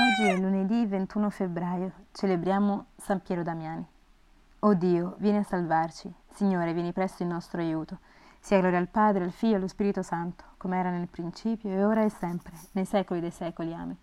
Oggi 0.00 0.28
è 0.28 0.36
lunedì 0.36 0.86
21 0.86 1.28
febbraio, 1.28 1.90
celebriamo 2.12 2.86
San 2.94 3.20
Piero 3.20 3.42
Damiani. 3.42 3.84
O 4.60 4.74
Dio, 4.74 5.16
vieni 5.18 5.38
a 5.38 5.42
salvarci. 5.42 6.08
Signore, 6.30 6.72
vieni 6.72 6.92
presto 6.92 7.24
in 7.24 7.30
nostro 7.30 7.60
aiuto. 7.60 7.98
Sia 8.38 8.60
gloria 8.60 8.78
al 8.78 8.86
Padre, 8.86 9.24
al 9.24 9.32
Figlio 9.32 9.54
e 9.54 9.56
allo 9.56 9.66
Spirito 9.66 10.02
Santo, 10.04 10.44
come 10.56 10.78
era 10.78 10.90
nel 10.90 11.08
principio 11.08 11.70
e 11.70 11.82
ora 11.82 12.04
e 12.04 12.10
sempre, 12.10 12.52
nei 12.74 12.84
secoli 12.84 13.18
dei 13.18 13.32
secoli. 13.32 13.74
Amen. 13.74 13.96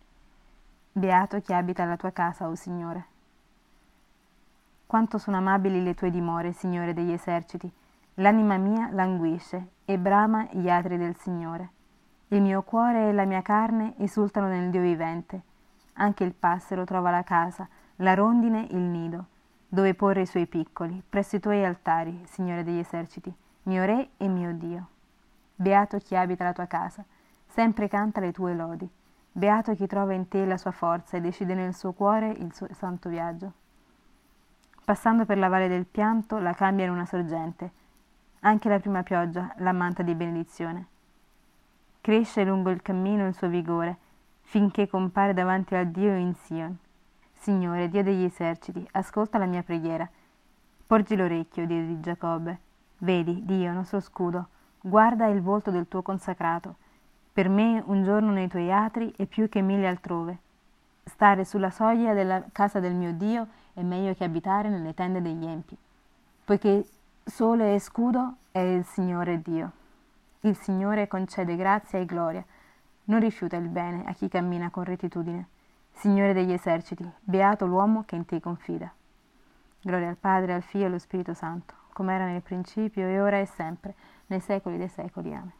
Beato 0.92 1.40
chi 1.40 1.54
abita 1.54 1.84
alla 1.84 1.96
tua 1.96 2.12
casa, 2.12 2.50
o 2.50 2.56
Signore. 2.56 3.06
Quanto 4.86 5.18
sono 5.18 5.38
amabili 5.38 5.82
le 5.82 5.94
tue 5.94 6.12
dimore, 6.12 6.52
Signore 6.52 6.94
degli 6.94 7.14
eserciti. 7.14 7.72
L'anima 8.16 8.58
mia 8.58 8.90
languisce 8.92 9.68
e 9.86 9.98
brama 9.98 10.46
gli 10.52 10.70
atri 10.70 10.98
del 10.98 11.16
Signore. 11.16 11.70
Il 12.28 12.42
mio 12.42 12.64
cuore 12.64 13.08
e 13.08 13.14
la 13.14 13.24
mia 13.24 13.42
carne 13.42 13.94
esultano 14.00 14.48
nel 14.48 14.70
Dio 14.70 14.82
vivente 14.82 15.54
anche 15.96 16.24
il 16.24 16.34
passero 16.34 16.84
trova 16.84 17.12
la 17.12 17.24
casa, 17.24 17.68
la 17.98 18.14
rondine 18.14 18.68
il 18.72 18.78
nido, 18.78 19.26
dove 19.68 19.94
porre 19.94 20.22
i 20.22 20.26
suoi 20.26 20.48
piccoli, 20.48 21.02
presso 21.08 21.36
i 21.36 21.40
tuoi 21.40 21.64
altari, 21.64 22.24
Signore 22.26 22.64
degli 22.64 22.80
eserciti, 22.80 23.34
mio 23.64 23.84
Re 23.84 24.10
e 24.18 24.28
mio 24.28 24.54
Dio. 24.54 24.88
Beato 25.56 25.98
chi 25.98 26.16
abita 26.16 26.44
la 26.44 26.54
tua 26.54 26.66
casa, 26.66 27.04
sempre 27.48 27.88
canta 27.88 28.20
le 28.20 28.32
tue 28.32 28.54
lodi. 28.54 28.90
Beato 29.32 29.74
chi 29.74 29.88
trova 29.88 30.14
in 30.14 30.28
te 30.28 30.46
la 30.46 30.58
sua 30.58 30.72
forza 30.72 31.18
e 31.18 31.22
decide 31.22 31.54
nel 31.54 31.74
suo 31.74 31.94
cuore 31.94 32.30
il 32.30 32.54
suo 32.54 32.68
santo 32.74 33.10
viaggio. 33.10 33.52
Passando 34.84 35.26
per 35.26 35.38
la 35.38 35.48
valle 35.48 35.68
del 35.68 35.86
pianto, 35.86 36.38
la 36.38 36.54
cambia 36.54 36.86
in 36.86 36.92
una 36.92 37.06
sorgente. 37.06 37.72
Anche 38.42 38.70
la 38.70 38.80
prima 38.80 39.02
pioggia 39.02 39.54
l'ammanta 39.58 40.04
di 40.04 40.14
benedizione. 40.14 40.88
Cresce 42.02 42.44
lungo 42.44 42.70
il 42.70 42.82
cammino 42.82 43.26
il 43.26 43.34
suo 43.34 43.48
vigore, 43.48 43.98
finché 44.46 44.88
compare 44.88 45.34
davanti 45.34 45.76
a 45.76 45.84
Dio 45.84 46.16
in 46.16 46.34
Sion. 46.34 46.78
Signore, 47.34 47.90
Dio 47.90 48.04
degli 48.04 48.24
eserciti, 48.24 48.88
ascolta 48.92 49.38
la 49.38 49.46
mia 49.46 49.64
preghiera. 49.64 50.08
Porgi 50.88 51.16
l'orecchio, 51.16 51.66
Dio 51.66 51.86
di 51.86 52.00
Giacobbe. 52.00 52.60
Vedi, 53.00 53.44
Dio, 53.44 53.74
nostro 53.74 54.00
scudo, 54.00 54.48
guarda 54.80 55.28
il 55.28 55.42
volto 55.42 55.72
del 55.72 55.88
tuo 55.88 56.02
consacrato. 56.02 56.76
Per 57.34 57.50
me 57.50 57.84
un 57.86 58.04
giorno 58.04 58.32
nei 58.32 58.48
tuoi 58.48 58.72
atri 58.72 59.12
è 59.18 59.26
più 59.26 59.50
che 59.50 59.62
mille 59.62 59.88
altrove. 59.88 60.38
Stare 61.04 61.44
sulla 61.44 61.70
soglia 61.70 62.14
della 62.14 62.44
casa 62.52 62.80
del 62.80 62.94
mio 62.94 63.14
Dio 63.14 63.48
è 63.74 63.82
meglio 63.82 64.14
che 64.14 64.24
abitare 64.24 64.70
nelle 64.70 64.94
tende 64.94 65.22
degli 65.22 65.46
empi, 65.46 65.76
poiché 66.46 66.88
sole 67.24 67.76
e 67.76 67.80
scudo 67.80 68.38
è 68.52 68.60
il 68.60 68.86
Signore 68.86 69.42
Dio. 69.42 69.72
Il 70.42 70.56
Signore 70.56 71.08
concede 71.08 71.56
grazia 71.56 72.00
e 72.00 72.06
gloria 72.06 72.46
non 73.06 73.20
rifiuta 73.20 73.56
il 73.58 73.68
bene 73.68 74.06
a 74.06 74.14
chi 74.14 74.28
cammina 74.28 74.70
con 74.70 74.84
rettitudine. 74.84 75.48
Signore 75.92 76.34
degli 76.34 76.52
eserciti, 76.52 77.10
beato 77.22 77.66
l'uomo 77.66 78.04
che 78.06 78.16
in 78.16 78.26
te 78.26 78.40
confida. 78.40 78.92
Gloria 79.82 80.10
al 80.10 80.18
Padre, 80.18 80.54
al 80.54 80.64
Figlio 80.64 80.86
e 80.86 80.88
allo 80.88 81.00
Spirito 81.00 81.34
Santo, 81.34 81.74
come 81.94 82.14
era 82.14 82.26
nel 82.26 82.42
principio 82.42 83.08
e 83.08 83.22
ora 83.22 83.40
e 83.40 83.46
sempre, 83.46 83.96
nei 84.28 84.40
secoli 84.40 84.78
dei 84.78 84.90
secoli. 84.90 85.34
Amen. 85.34 85.52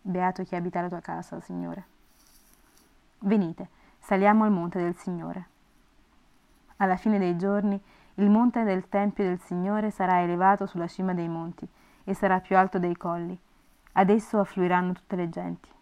Beato 0.00 0.42
chi 0.44 0.54
abita 0.54 0.80
la 0.80 0.88
tua 0.88 1.00
casa, 1.00 1.40
Signore. 1.40 1.84
Venite, 3.20 3.68
saliamo 3.98 4.44
al 4.44 4.50
monte 4.50 4.78
del 4.78 4.94
Signore. 4.94 5.48
Alla 6.76 6.96
fine 6.96 7.18
dei 7.18 7.36
giorni, 7.36 7.80
il 8.14 8.30
monte 8.30 8.62
del 8.62 8.88
Tempio 8.88 9.24
del 9.24 9.40
Signore 9.40 9.90
sarà 9.90 10.22
elevato 10.22 10.66
sulla 10.66 10.86
cima 10.86 11.12
dei 11.14 11.28
monti 11.28 11.66
e 12.04 12.14
sarà 12.14 12.40
più 12.40 12.56
alto 12.56 12.78
dei 12.78 12.96
colli. 12.96 13.36
Ad 13.92 14.08
esso 14.08 14.38
affluiranno 14.38 14.92
tutte 14.92 15.16
le 15.16 15.28
genti. 15.28 15.73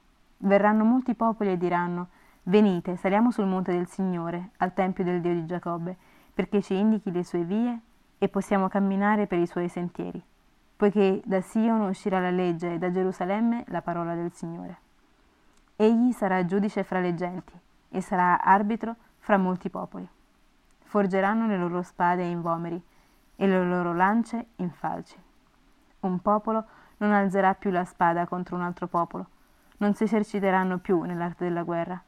Verranno 0.45 0.83
molti 0.83 1.15
popoli 1.15 1.53
e 1.53 1.57
diranno 1.57 2.09
Venite, 2.45 2.97
saliamo 2.97 3.31
sul 3.31 3.47
monte 3.47 3.71
del 3.71 3.87
Signore, 3.87 4.51
al 4.57 4.75
tempio 4.75 5.05
del 5.05 5.21
Dio 5.21 5.33
di 5.33 5.47
Giacobbe, 5.47 5.97
perché 6.34 6.61
ci 6.61 6.75
indichi 6.75 7.12
le 7.12 7.23
sue 7.23 7.45
vie 7.45 7.79
e 8.19 8.29
possiamo 8.29 8.67
camminare 8.67 9.29
per 9.29 9.39
i 9.39 9.47
suoi 9.47 9.69
sentieri, 9.69 10.21
poiché 10.77 11.22
da 11.25 11.41
Sion 11.41 11.83
uscirà 11.83 12.19
la 12.19 12.31
legge 12.31 12.75
e 12.75 12.78
da 12.78 12.91
Gerusalemme 12.91 13.65
la 13.69 13.83
parola 13.83 14.16
del 14.16 14.33
Signore. 14.33 14.78
Egli 15.77 16.11
sarà 16.11 16.45
giudice 16.45 16.83
fra 16.83 16.99
le 16.99 17.15
genti 17.15 17.56
e 17.89 18.00
sarà 18.00 18.41
arbitro 18.41 18.97
fra 19.19 19.37
molti 19.37 19.71
popoli. 19.71 20.09
Forgeranno 20.81 21.47
le 21.47 21.56
loro 21.56 21.83
spade 21.83 22.25
in 22.25 22.41
vomeri 22.41 22.83
e 23.37 23.47
le 23.47 23.65
loro 23.65 23.95
lance 23.95 24.47
in 24.56 24.71
falci. 24.71 25.16
Un 26.00 26.21
popolo 26.21 26.65
non 26.97 27.12
alzerà 27.12 27.55
più 27.55 27.71
la 27.71 27.84
spada 27.84 28.27
contro 28.27 28.56
un 28.56 28.62
altro 28.62 28.89
popolo, 28.89 29.27
non 29.82 29.94
si 29.94 30.04
eserciteranno 30.04 30.78
più 30.78 31.03
nell'arte 31.03 31.43
della 31.43 31.65
guerra. 31.65 32.00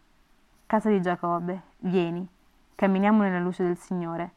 Casa 0.65 0.91
di 0.91 1.01
Giacobbe, 1.01 1.63
vieni, 1.79 2.27
camminiamo 2.77 3.23
nella 3.23 3.41
luce 3.41 3.65
del 3.65 3.77
Signore. 3.77 4.31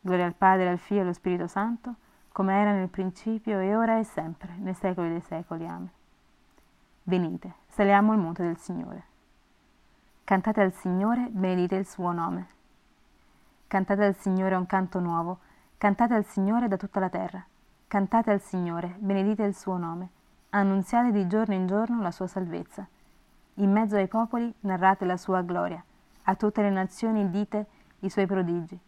Gloria 0.00 0.26
al 0.26 0.34
Padre, 0.34 0.68
al 0.68 0.78
Figlio 0.78 1.00
e 1.00 1.02
allo 1.02 1.12
Spirito 1.12 1.48
Santo, 1.48 1.96
come 2.30 2.54
era 2.54 2.72
nel 2.72 2.88
principio 2.88 3.58
e 3.58 3.74
ora 3.74 3.98
e 3.98 4.04
sempre, 4.04 4.54
nei 4.58 4.74
secoli 4.74 5.08
dei 5.08 5.20
secoli. 5.20 5.66
Amen. 5.66 5.90
Venite, 7.02 7.52
saliamo 7.66 8.12
al 8.12 8.18
monte 8.18 8.44
del 8.44 8.58
Signore. 8.58 9.04
Cantate 10.22 10.60
al 10.60 10.72
Signore, 10.72 11.26
benedite 11.30 11.74
il 11.74 11.86
suo 11.86 12.12
nome. 12.12 12.46
Cantate 13.66 14.04
al 14.04 14.14
Signore 14.14 14.54
un 14.54 14.66
canto 14.66 15.00
nuovo, 15.00 15.40
cantate 15.78 16.14
al 16.14 16.24
Signore 16.24 16.68
da 16.68 16.76
tutta 16.76 17.00
la 17.00 17.08
terra. 17.08 17.44
Cantate 17.88 18.30
al 18.30 18.40
Signore, 18.40 18.94
benedite 18.98 19.42
il 19.42 19.54
suo 19.56 19.76
nome 19.76 20.20
annunziate 20.54 21.12
di 21.12 21.26
giorno 21.28 21.54
in 21.54 21.66
giorno 21.66 22.02
la 22.02 22.10
sua 22.10 22.26
salvezza. 22.26 22.86
In 23.54 23.72
mezzo 23.72 23.96
ai 23.96 24.06
popoli 24.06 24.52
narrate 24.60 25.06
la 25.06 25.16
sua 25.16 25.40
gloria, 25.40 25.82
a 26.24 26.34
tutte 26.34 26.60
le 26.60 26.68
nazioni 26.68 27.30
dite 27.30 27.66
i 28.00 28.10
suoi 28.10 28.26
prodigi. 28.26 28.78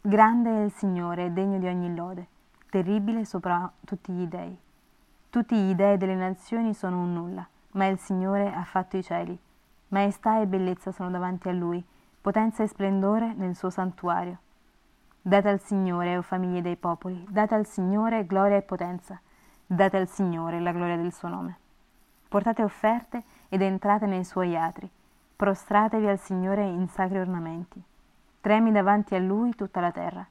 Grande 0.00 0.50
è 0.50 0.64
il 0.64 0.72
Signore 0.72 1.26
e 1.26 1.30
degno 1.30 1.58
di 1.58 1.66
ogni 1.66 1.94
lode, 1.94 2.26
terribile 2.70 3.24
sopra 3.24 3.70
tutti 3.84 4.12
gli 4.12 4.26
dei. 4.26 4.58
Tutti 5.30 5.56
gli 5.56 5.74
dei 5.74 5.96
delle 5.96 6.16
nazioni 6.16 6.74
sono 6.74 7.00
un 7.00 7.12
nulla, 7.12 7.46
ma 7.72 7.86
il 7.86 7.98
Signore 7.98 8.52
ha 8.52 8.64
fatto 8.64 8.96
i 8.96 9.02
cieli. 9.04 9.38
Maestà 9.88 10.40
e 10.40 10.46
bellezza 10.46 10.90
sono 10.90 11.10
davanti 11.10 11.48
a 11.48 11.52
Lui, 11.52 11.84
potenza 12.20 12.64
e 12.64 12.66
splendore 12.66 13.32
nel 13.34 13.54
suo 13.54 13.70
santuario. 13.70 14.38
Date 15.20 15.48
al 15.48 15.60
Signore, 15.60 16.16
o 16.16 16.22
famiglie 16.22 16.62
dei 16.62 16.76
popoli, 16.76 17.24
date 17.30 17.54
al 17.54 17.66
Signore 17.66 18.26
gloria 18.26 18.56
e 18.56 18.62
potenza 18.62 19.20
Date 19.72 19.96
al 19.96 20.06
Signore 20.06 20.60
la 20.60 20.70
gloria 20.70 20.98
del 20.98 21.14
suo 21.14 21.28
nome. 21.28 21.56
Portate 22.28 22.62
offerte 22.62 23.22
ed 23.48 23.62
entrate 23.62 24.04
nei 24.04 24.22
suoi 24.22 24.54
atri. 24.54 24.86
Prostratevi 25.34 26.06
al 26.08 26.18
Signore 26.18 26.62
in 26.62 26.88
sacri 26.88 27.16
ornamenti. 27.16 27.82
Tremi 28.42 28.70
davanti 28.70 29.14
a 29.14 29.18
Lui 29.18 29.54
tutta 29.54 29.80
la 29.80 29.90
terra. 29.90 30.26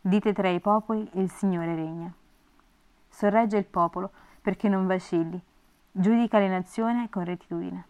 Dite 0.00 0.32
tra 0.32 0.48
i 0.48 0.58
popoli, 0.60 1.06
il 1.16 1.30
Signore 1.30 1.74
regna. 1.74 2.10
Sorregge 3.10 3.58
il 3.58 3.66
popolo 3.66 4.10
perché 4.40 4.70
non 4.70 4.86
vacilli. 4.86 5.38
Giudica 5.92 6.38
le 6.38 6.48
nazioni 6.48 7.10
con 7.10 7.24
rettitudine. 7.24 7.84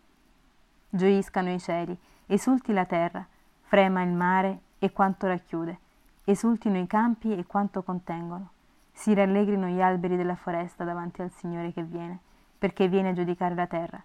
Gioiscano 0.91 1.53
i 1.53 1.61
cieli, 1.61 1.97
esulti 2.27 2.73
la 2.73 2.87
terra, 2.87 3.25
frema 3.61 4.03
il 4.03 4.11
mare 4.11 4.63
e 4.81 4.91
quanto 4.91 5.29
racchiude, 5.29 5.79
esultino 6.25 6.77
i 6.77 6.89
campi 6.89 7.37
e 7.37 7.47
quanto 7.47 7.85
contengono 7.85 8.57
si 8.99 9.15
rallegrino 9.15 9.69
gli 9.69 9.81
alberi 9.81 10.17
della 10.17 10.35
foresta 10.35 10.83
davanti 10.83 11.23
al 11.23 11.31
Signore 11.31 11.73
che 11.73 11.85
viene, 11.85 12.19
perché 12.59 12.89
viene 12.89 13.11
a 13.11 13.13
giudicare 13.13 13.55
la 13.55 13.69
terra. 13.69 14.03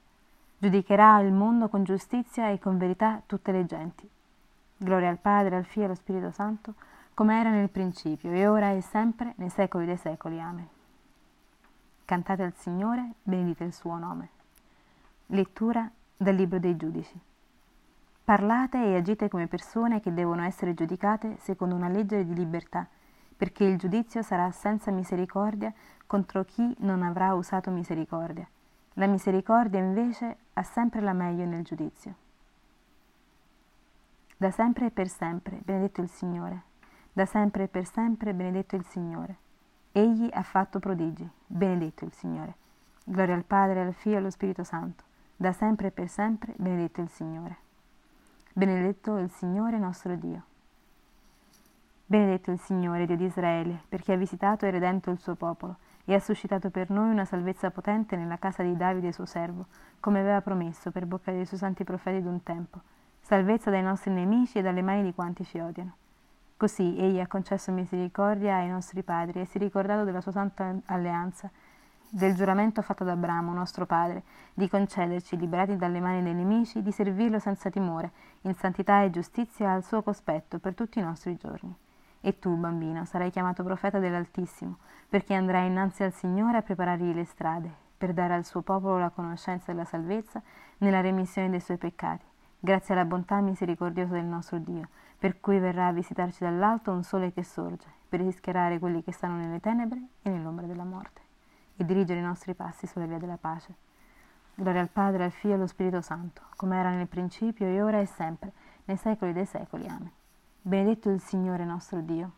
Giudicherà 0.56 1.20
il 1.22 1.34
mondo 1.34 1.68
con 1.68 1.84
giustizia 1.84 2.50
e 2.50 2.60
con 2.60 2.78
verità 2.78 3.20
tutte 3.26 3.52
le 3.52 3.66
genti. 3.66 4.08
Gloria 4.78 5.10
al 5.10 5.18
Padre, 5.18 5.56
al 5.56 5.66
Figlio 5.66 5.86
e 5.86 5.86
allo 5.88 5.96
Spirito 5.96 6.30
Santo, 6.30 6.76
come 7.16 7.40
era 7.40 7.50
nel 7.50 7.70
principio, 7.70 8.32
e 8.34 8.48
ora 8.48 8.70
e 8.70 8.82
sempre, 8.82 9.34
nei 9.38 9.50
secoli 9.50 9.88
dei 9.88 9.98
secoli. 9.98 10.40
Amen. 10.40 10.68
Cantate 12.06 12.44
al 12.44 12.54
Signore, 12.54 13.14
benedite 13.24 13.64
il 13.64 13.74
suo 13.74 13.98
nome. 13.98 14.30
Lettura 15.28 15.90
dal 16.16 16.36
Libro 16.36 16.60
dei 16.60 16.78
Giudici. 16.78 17.20
Parlate 18.24 18.78
e 18.78 18.96
agite 18.96 19.28
come 19.28 19.48
persone 19.48 20.02
che 20.02 20.14
devono 20.14 20.44
essere 20.44 20.76
giudicate 20.76 21.38
secondo 21.40 21.74
una 21.74 21.90
legge 21.90 22.24
di 22.24 22.36
libertà 22.36 22.88
perché 23.44 23.66
il 23.66 23.78
giudizio 23.78 24.22
sarà 24.22 24.50
senza 24.52 24.90
misericordia 24.90 25.74
contro 26.08 26.46
chi 26.46 26.74
non 26.80 27.04
avrà 27.04 27.34
usato 27.34 27.72
misericordia. 27.72 28.48
La 28.94 29.06
misericordia 29.06 29.82
invece 29.82 30.38
ha 30.54 30.64
sempre 30.64 31.02
la 31.02 31.12
meglio 31.12 31.44
nel 31.44 31.66
giudizio. 31.66 32.16
Da 34.38 34.50
sempre 34.50 34.86
e 34.86 34.92
per 34.92 35.10
sempre, 35.10 35.60
benedetto 35.62 36.00
il 36.00 36.08
Signore. 36.08 36.62
Da 37.12 37.26
sempre 37.26 37.64
e 37.64 37.68
per 37.68 37.86
sempre, 37.86 38.34
benedetto 38.34 38.78
il 38.78 38.86
Signore. 38.86 39.36
Egli 39.92 40.30
ha 40.32 40.44
fatto 40.44 40.80
prodigi, 40.80 41.30
benedetto 41.46 42.06
il 42.06 42.14
Signore. 42.14 42.56
Gloria 43.04 43.36
al 43.36 43.44
Padre, 43.44 43.82
al 43.82 43.94
Figlio 43.94 44.16
e 44.16 44.20
allo 44.20 44.30
Spirito 44.30 44.64
Santo. 44.64 45.04
Da 45.36 45.52
sempre 45.52 45.88
e 45.88 45.92
per 45.92 46.08
sempre, 46.08 46.54
benedetto 46.56 47.02
il 47.02 47.10
Signore. 47.10 47.58
Benedetto 48.54 49.18
il 49.18 49.30
Signore 49.30 49.78
nostro 49.80 50.16
Dio. 50.16 50.52
Benedetto 52.06 52.52
il 52.52 52.60
Signore, 52.60 53.06
Dio 53.06 53.16
di 53.16 53.24
Israele, 53.24 53.86
perché 53.88 54.12
ha 54.12 54.18
visitato 54.18 54.66
e 54.66 54.72
redento 54.72 55.10
il 55.10 55.20
suo 55.20 55.36
popolo 55.36 55.78
e 56.04 56.14
ha 56.14 56.20
suscitato 56.20 56.70
per 56.70 56.90
noi 56.90 57.10
una 57.10 57.24
salvezza 57.24 57.72
potente 57.72 58.18
nella 58.18 58.38
casa 58.38 58.62
di 58.62 58.76
Davide 58.76 59.14
suo 59.14 59.26
servo, 59.26 59.68
come 60.02 60.20
aveva 60.20 60.42
promesso 60.42 60.92
per 60.92 61.06
bocca 61.06 61.32
dei 61.32 61.46
suoi 61.46 61.60
santi 61.60 61.86
profeti 61.86 62.22
d'un 62.22 62.44
tempo, 62.44 62.82
salvezza 63.22 63.72
dai 63.72 63.82
nostri 63.82 64.12
nemici 64.12 64.60
e 64.60 64.62
dalle 64.62 64.82
mani 64.82 65.02
di 65.02 65.14
quanti 65.14 65.46
ci 65.46 65.58
odiano. 65.60 65.96
Così 66.58 66.98
egli 67.00 67.22
ha 67.22 67.26
concesso 67.26 67.72
misericordia 67.72 68.58
ai 68.58 68.70
nostri 68.70 69.02
padri 69.02 69.40
e 69.40 69.46
si 69.46 69.58
è 69.58 69.62
ricordato 69.62 70.04
della 70.04 70.22
sua 70.22 70.34
santa 70.34 70.76
alleanza, 70.88 71.50
del 72.10 72.36
giuramento 72.36 72.82
fatto 72.82 73.04
ad 73.04 73.10
Abramo, 73.10 73.54
nostro 73.54 73.86
padre, 73.86 74.24
di 74.54 74.68
concederci, 74.68 75.38
liberati 75.38 75.78
dalle 75.78 76.02
mani 76.02 76.22
dei 76.22 76.36
nemici, 76.36 76.84
di 76.84 76.92
servirlo 76.92 77.40
senza 77.40 77.70
timore, 77.70 78.12
in 78.42 78.54
santità 78.56 79.02
e 79.02 79.10
giustizia 79.10 79.72
al 79.72 79.86
suo 79.86 80.04
cospetto 80.04 80.60
per 80.60 80.76
tutti 80.76 81.00
i 81.00 81.02
nostri 81.02 81.38
giorni. 81.38 81.74
E 82.26 82.40
tu, 82.40 82.56
bambino, 82.56 83.04
sarai 83.04 83.32
chiamato 83.32 83.66
profeta 83.66 84.00
dell'Altissimo, 84.00 84.78
perché 85.10 85.34
andrai 85.34 85.68
innanzi 85.68 86.04
al 86.04 86.14
Signore 86.14 86.56
a 86.56 86.62
preparargli 86.62 87.14
le 87.14 87.26
strade, 87.26 87.70
per 87.98 88.14
dare 88.14 88.34
al 88.34 88.46
suo 88.46 88.62
popolo 88.62 88.98
la 88.98 89.10
conoscenza 89.10 89.74
della 89.74 89.84
salvezza 89.84 90.42
nella 90.78 91.02
remissione 91.02 91.50
dei 91.50 91.60
suoi 91.60 91.76
peccati, 91.76 92.24
grazie 92.58 92.94
alla 92.94 93.04
bontà 93.04 93.42
misericordiosa 93.42 94.14
del 94.14 94.24
nostro 94.24 94.58
Dio, 94.58 94.88
per 95.20 95.42
cui 95.42 95.60
verrà 95.60 95.88
a 95.88 95.92
visitarci 95.92 96.46
dall'alto 96.46 96.94
un 96.94 97.04
sole 97.04 97.34
che 97.34 97.44
sorge, 97.44 97.88
per 98.08 98.22
rischiarare 98.22 98.80
quelli 98.80 99.04
che 99.04 99.12
stanno 99.12 99.36
nelle 99.36 99.60
tenebre 99.60 100.02
e 100.22 100.30
nell'ombra 100.30 100.66
della 100.66 100.86
morte, 100.86 101.20
e 101.76 101.84
dirigere 101.84 102.22
i 102.22 102.24
nostri 102.24 102.54
passi 102.54 102.88
sulla 102.88 103.06
via 103.06 103.18
della 103.18 103.38
pace. 103.38 103.76
Gloria 104.56 104.80
al 104.80 104.90
Padre, 104.90 105.26
al 105.26 105.32
Figlio 105.32 105.56
e 105.56 105.58
allo 105.58 105.68
Spirito 105.68 106.00
Santo, 106.00 106.44
come 106.56 106.80
era 106.80 106.92
nel 106.92 107.08
principio 107.08 107.66
e 107.66 107.82
ora 107.82 108.00
e 108.00 108.06
sempre, 108.06 108.54
nei 108.86 108.96
secoli 108.96 109.34
dei 109.34 109.46
secoli. 109.46 109.88
Amen. 109.88 110.12
Benedetto 110.66 111.10
il 111.10 111.20
Signore 111.20 111.66
nostro 111.66 112.00
Dio. 112.00 112.32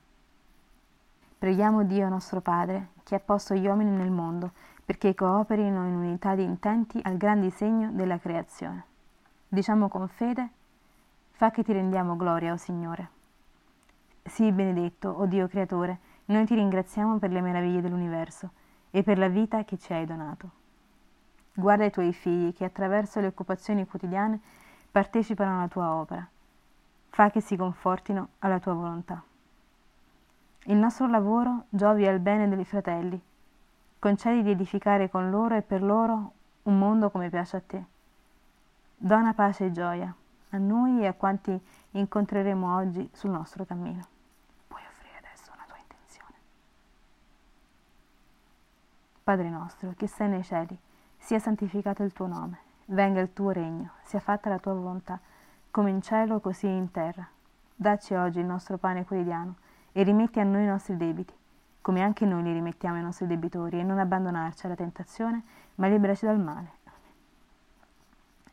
Preghiamo 1.37 1.83
Dio 1.83 2.09
nostro 2.09 2.41
Padre, 2.41 2.93
che 3.03 3.13
ha 3.13 3.19
posto 3.19 3.53
gli 3.53 3.67
uomini 3.67 3.91
nel 3.91 4.09
mondo, 4.09 4.53
perché 4.83 5.13
cooperino 5.13 5.85
in 5.85 5.93
unità 5.93 6.33
di 6.33 6.41
intenti 6.41 6.99
al 7.03 7.17
gran 7.17 7.39
disegno 7.39 7.91
della 7.91 8.17
creazione. 8.17 8.83
Diciamo 9.47 9.89
con 9.89 10.07
fede, 10.07 10.49
fa 11.33 11.51
che 11.51 11.61
ti 11.61 11.71
rendiamo 11.71 12.15
gloria, 12.15 12.53
o 12.53 12.57
Signore. 12.57 13.09
Sii 14.23 14.51
benedetto, 14.51 15.09
o 15.09 15.27
Dio 15.27 15.47
creatore, 15.47 15.99
noi 16.25 16.47
ti 16.47 16.55
ringraziamo 16.55 17.19
per 17.19 17.29
le 17.29 17.41
meraviglie 17.41 17.81
dell'universo 17.81 18.49
e 18.89 19.03
per 19.03 19.19
la 19.19 19.27
vita 19.27 19.63
che 19.65 19.77
ci 19.77 19.93
hai 19.93 20.07
donato. 20.07 20.49
Guarda 21.53 21.85
i 21.85 21.91
tuoi 21.91 22.11
figli 22.11 22.53
che 22.53 22.65
attraverso 22.65 23.19
le 23.19 23.27
occupazioni 23.27 23.85
quotidiane 23.85 24.39
partecipano 24.89 25.59
alla 25.59 25.67
tua 25.67 25.93
opera 25.93 26.27
fa 27.15 27.31
che 27.31 27.39
si 27.39 27.55
confortino 27.55 28.27
alla 28.39 28.59
tua 28.59 28.73
volontà. 28.73 29.23
Il 30.65 30.75
nostro 30.75 31.07
lavoro 31.07 31.63
giovi 31.69 32.05
al 32.05 32.19
bene 32.19 32.53
dei 32.53 32.65
fratelli. 32.65 33.17
Concedi 33.97 34.43
di 34.43 34.51
edificare 34.51 35.09
con 35.09 35.29
loro 35.29 35.55
e 35.55 35.61
per 35.61 35.81
loro 35.81 36.33
un 36.63 36.77
mondo 36.77 37.09
come 37.09 37.29
piace 37.29 37.55
a 37.55 37.61
te. 37.65 37.83
Dona 38.97 39.33
pace 39.33 39.67
e 39.67 39.71
gioia 39.71 40.13
a 40.49 40.57
noi 40.57 41.03
e 41.03 41.07
a 41.07 41.13
quanti 41.13 41.57
incontreremo 41.91 42.75
oggi 42.75 43.09
sul 43.13 43.29
nostro 43.29 43.63
cammino. 43.63 44.05
Puoi 44.67 44.81
offrire 44.85 45.17
adesso 45.19 45.51
una 45.53 45.63
tua 45.69 45.77
intenzione. 45.77 46.35
Padre 49.23 49.49
nostro, 49.49 49.93
che 49.95 50.07
sei 50.07 50.27
nei 50.27 50.43
cieli, 50.43 50.77
sia 51.17 51.39
santificato 51.39 52.03
il 52.03 52.11
tuo 52.11 52.27
nome, 52.27 52.59
venga 52.87 53.21
il 53.21 53.31
tuo 53.31 53.51
regno, 53.51 53.91
sia 54.03 54.19
fatta 54.19 54.49
la 54.49 54.59
tua 54.59 54.73
volontà 54.73 55.17
come 55.75 55.89
in 55.89 56.01
cielo 56.01 56.39
così 56.39 56.67
in 56.67 56.89
terra. 56.89 57.27
Dacci 57.75 58.13
oggi 58.13 58.39
il 58.39 58.45
nostro 58.45 58.77
pane 58.77 59.03
quotidiano 59.03 59.55
e 59.91 60.03
rimetti 60.03 60.39
a 60.39 60.45
noi 60.45 60.63
i 60.63 60.67
nostri 60.67 60.95
debiti, 60.95 61.33
come 61.81 62.01
anche 62.01 62.25
noi 62.25 62.43
li 62.43 62.53
rimettiamo 62.53 62.95
ai 62.95 63.01
nostri 63.01 63.27
debitori, 63.27 63.81
e 63.81 63.83
non 63.83 63.99
abbandonarci 63.99 64.65
alla 64.65 64.75
tentazione, 64.75 65.43
ma 65.75 65.87
liberaci 65.87 66.25
dal 66.25 66.39
male. 66.39 66.69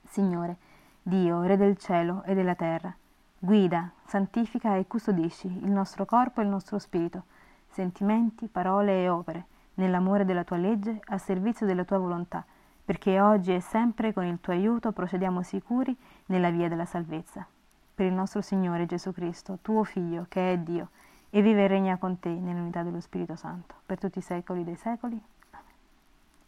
Signore, 0.08 0.56
Dio, 1.00 1.42
Re 1.42 1.56
del 1.56 1.76
cielo 1.76 2.24
e 2.24 2.34
della 2.34 2.56
terra, 2.56 2.92
guida, 3.38 3.92
santifica 4.04 4.74
e 4.74 4.88
custodisci 4.88 5.46
il 5.46 5.70
nostro 5.70 6.04
corpo 6.04 6.40
e 6.40 6.42
il 6.42 6.50
nostro 6.50 6.80
spirito, 6.80 7.22
sentimenti, 7.68 8.48
parole 8.48 9.00
e 9.00 9.08
opere, 9.08 9.44
nell'amore 9.74 10.24
della 10.24 10.42
tua 10.42 10.56
legge, 10.56 10.98
a 11.04 11.18
servizio 11.18 11.66
della 11.66 11.84
tua 11.84 11.98
volontà, 11.98 12.44
perché 12.84 13.20
oggi 13.20 13.54
e 13.54 13.60
sempre 13.60 14.12
con 14.12 14.24
il 14.24 14.40
tuo 14.40 14.52
aiuto 14.52 14.92
procediamo 14.92 15.42
sicuri 15.42 15.96
nella 16.26 16.50
via 16.50 16.68
della 16.68 16.84
salvezza. 16.84 17.46
Per 17.94 18.06
il 18.06 18.12
nostro 18.12 18.40
Signore 18.40 18.86
Gesù 18.86 19.12
Cristo, 19.12 19.58
tuo 19.62 19.84
Figlio, 19.84 20.26
che 20.28 20.52
è 20.52 20.58
Dio, 20.58 20.88
e 21.30 21.42
vive 21.42 21.64
e 21.64 21.68
regna 21.68 21.96
con 21.96 22.18
te 22.18 22.30
nell'unità 22.30 22.82
dello 22.82 23.00
Spirito 23.00 23.36
Santo, 23.36 23.74
per 23.86 23.98
tutti 23.98 24.18
i 24.18 24.22
secoli 24.22 24.64
dei 24.64 24.76
secoli. 24.76 25.20
Amen. 25.50 25.66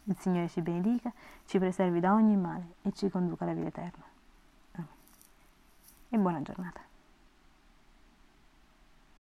Il 0.05 0.17
Signore 0.19 0.49
ci 0.49 0.61
benedica, 0.61 1.13
ci 1.47 1.59
preservi 1.59 2.01
da 2.01 2.13
ogni 2.13 2.37
male 2.37 2.75
e 2.83 2.93
ci 2.93 3.09
conduca 3.09 3.45
alla 3.45 3.55
vita 3.55 3.69
eterna. 3.69 4.05
Amen. 4.73 4.89
E 6.09 6.19
buona 6.19 6.43
giornata. 6.43 6.94